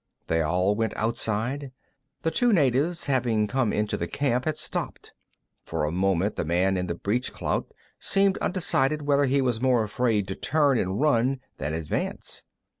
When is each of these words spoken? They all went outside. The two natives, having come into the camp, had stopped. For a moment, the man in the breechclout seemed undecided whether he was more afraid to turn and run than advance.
They 0.25 0.41
all 0.41 0.73
went 0.73 0.97
outside. 0.97 1.71
The 2.23 2.31
two 2.31 2.51
natives, 2.51 3.05
having 3.05 3.45
come 3.45 3.71
into 3.71 3.97
the 3.97 4.07
camp, 4.07 4.45
had 4.45 4.57
stopped. 4.57 5.13
For 5.63 5.83
a 5.83 5.91
moment, 5.91 6.37
the 6.37 6.43
man 6.43 6.75
in 6.75 6.87
the 6.87 6.95
breechclout 6.95 7.71
seemed 7.99 8.39
undecided 8.39 9.03
whether 9.03 9.25
he 9.25 9.43
was 9.43 9.61
more 9.61 9.83
afraid 9.83 10.27
to 10.29 10.35
turn 10.35 10.79
and 10.79 10.99
run 10.99 11.39
than 11.59 11.75
advance. 11.75 12.43